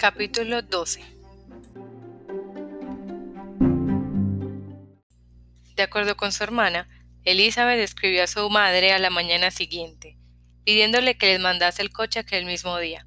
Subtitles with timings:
[0.00, 1.02] Capítulo 12
[5.76, 6.88] De acuerdo con su hermana,
[7.24, 10.16] Elizabeth escribió a su madre a la mañana siguiente,
[10.64, 13.06] pidiéndole que les mandase el coche aquel mismo día.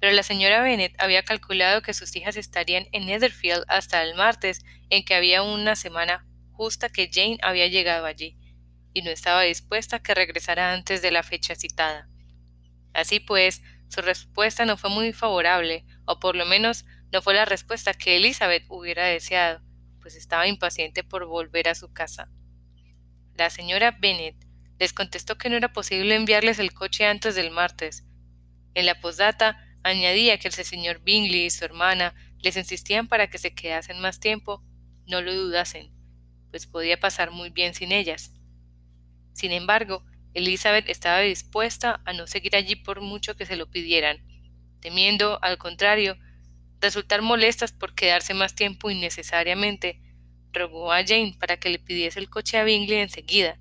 [0.00, 4.64] Pero la señora Bennet había calculado que sus hijas estarían en Netherfield hasta el martes,
[4.88, 8.38] en que había una semana justa que Jane había llegado allí,
[8.94, 12.08] y no estaba dispuesta a que regresara antes de la fecha citada.
[12.94, 17.44] Así pues, su respuesta no fue muy favorable, o por lo menos no fue la
[17.44, 19.62] respuesta que Elizabeth hubiera deseado,
[20.00, 22.30] pues estaba impaciente por volver a su casa.
[23.36, 24.36] La señora Bennet
[24.78, 28.04] les contestó que no era posible enviarles el coche antes del martes.
[28.74, 33.38] En la posdata añadía que el señor Bingley y su hermana les insistían para que
[33.38, 34.62] se quedasen más tiempo,
[35.06, 35.92] no lo dudasen,
[36.50, 38.32] pues podía pasar muy bien sin ellas.
[39.32, 44.18] Sin embargo, Elizabeth estaba dispuesta a no seguir allí por mucho que se lo pidieran,
[44.80, 46.18] temiendo, al contrario,
[46.80, 50.02] resultar molestas por quedarse más tiempo innecesariamente,
[50.52, 53.58] rogó a Jane para que le pidiese el coche a Bingley enseguida.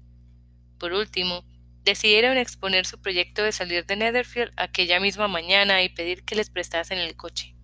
[0.78, 1.46] Por último,
[1.84, 6.50] decidieron exponer su proyecto de salir de Netherfield aquella misma mañana y pedir que les
[6.50, 7.56] prestasen el coche.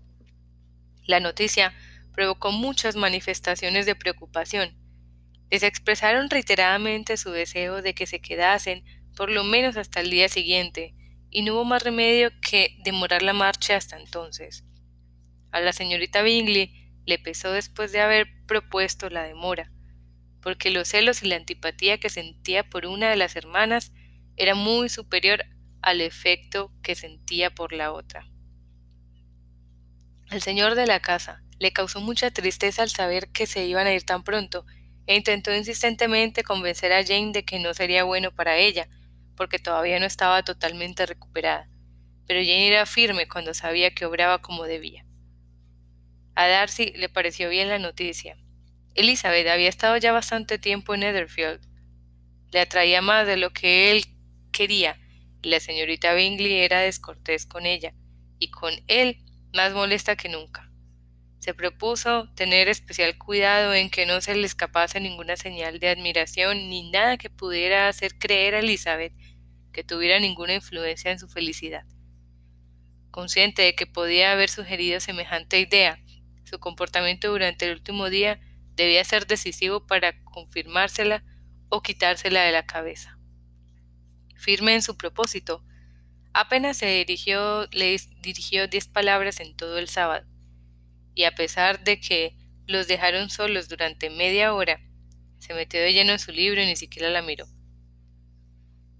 [1.05, 1.73] La noticia
[2.13, 4.77] provocó muchas manifestaciones de preocupación.
[5.49, 8.83] Les expresaron reiteradamente su deseo de que se quedasen
[9.19, 10.95] por lo menos hasta el día siguiente,
[11.29, 14.63] y no hubo más remedio que demorar la marcha hasta entonces.
[15.51, 19.73] A la señorita Bingley le pesó después de haber propuesto la demora,
[20.41, 23.91] porque los celos y la antipatía que sentía por una de las hermanas
[24.37, 25.43] era muy superior
[25.81, 28.25] al efecto que sentía por la otra.
[30.29, 33.93] Al señor de la casa le causó mucha tristeza al saber que se iban a
[33.93, 34.65] ir tan pronto,
[35.07, 38.87] e intentó insistentemente convencer a Jane de que no sería bueno para ella,
[39.39, 41.69] porque todavía no estaba totalmente recuperada,
[42.27, 45.05] pero Jane era firme cuando sabía que obraba como debía.
[46.35, 48.35] A Darcy le pareció bien la noticia.
[48.95, 51.61] Elizabeth había estado ya bastante tiempo en Netherfield.
[52.51, 54.03] Le atraía más de lo que él
[54.51, 54.99] quería,
[55.41, 57.93] y la señorita Bingley era descortés con ella,
[58.39, 60.69] y con él más molesta que nunca.
[61.39, 66.69] Se propuso tener especial cuidado en que no se le escapase ninguna señal de admiración
[66.69, 69.13] ni nada que pudiera hacer creer a Elizabeth
[69.71, 71.85] que tuviera ninguna influencia en su felicidad.
[73.11, 75.99] Consciente de que podía haber sugerido semejante idea,
[76.43, 78.39] su comportamiento durante el último día
[78.75, 81.23] debía ser decisivo para confirmársela
[81.69, 83.17] o quitársela de la cabeza.
[84.35, 85.63] Firme en su propósito,
[86.33, 90.25] apenas se dirigió, le dirigió diez palabras en todo el sábado,
[91.13, 94.79] y a pesar de que los dejaron solos durante media hora,
[95.39, 97.47] se metió de lleno en su libro y ni siquiera la miró.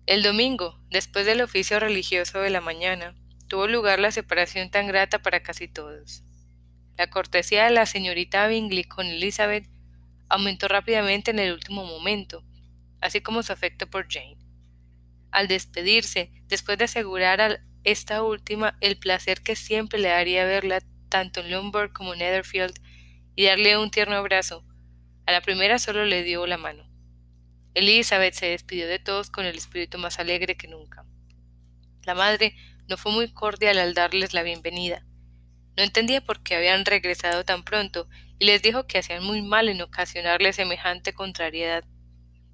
[0.06, 3.16] El domingo, después del oficio religioso de la mañana,
[3.48, 6.24] tuvo lugar la separación tan grata para casi todos.
[6.98, 9.70] La cortesía de la señorita Bingley con Elizabeth
[10.30, 12.44] aumentó rápidamente en el último momento,
[13.02, 14.38] así como su afecto por Jane.
[15.32, 20.82] Al despedirse, después de asegurar a esta última el placer que siempre le daría verla
[21.08, 22.74] tanto en Lombard como en Netherfield
[23.36, 24.66] y darle un tierno abrazo,
[25.26, 26.90] a la primera solo le dio la mano.
[27.76, 31.06] Elizabeth se despidió de todos con el espíritu más alegre que nunca.
[32.04, 32.56] La madre
[32.88, 35.06] no fue muy cordial al darles la bienvenida.
[35.78, 38.10] No entendía por qué habían regresado tan pronto
[38.40, 41.84] y les dijo que hacían muy mal en ocasionarle semejante contrariedad.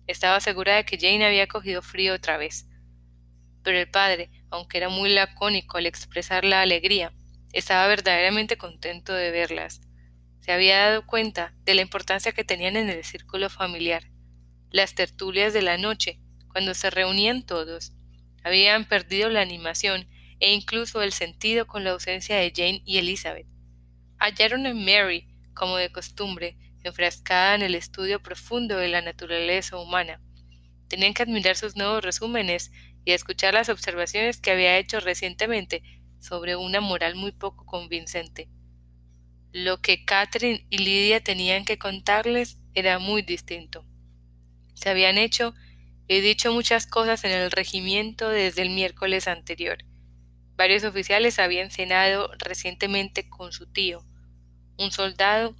[0.05, 2.67] Estaba segura de que Jane había cogido frío otra vez.
[3.63, 7.13] Pero el padre, aunque era muy lacónico al expresar la alegría,
[7.53, 9.81] estaba verdaderamente contento de verlas.
[10.41, 14.03] Se había dado cuenta de la importancia que tenían en el círculo familiar
[14.75, 16.19] las tertulias de la noche,
[16.49, 17.93] cuando se reunían todos,
[18.43, 20.05] habían perdido la animación
[20.41, 23.47] e incluso el sentido con la ausencia de Jane y Elizabeth.
[24.19, 30.19] Hallaron a Mary, como de costumbre, enfrascada en el estudio profundo de la naturaleza humana.
[30.89, 32.73] Tenían que admirar sus nuevos resúmenes
[33.05, 35.83] y escuchar las observaciones que había hecho recientemente
[36.19, 38.49] sobre una moral muy poco convincente.
[39.53, 43.85] Lo que Catherine y Lydia tenían que contarles era muy distinto.
[44.75, 45.55] Se habían hecho
[46.07, 49.79] y dicho muchas cosas en el regimiento desde el miércoles anterior.
[50.55, 54.05] Varios oficiales habían cenado recientemente con su tío.
[54.77, 55.55] Un soldado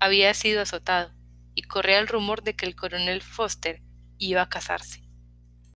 [0.00, 1.14] había sido azotado
[1.54, 3.80] y corría el rumor de que el coronel Foster
[4.18, 5.03] iba a casarse.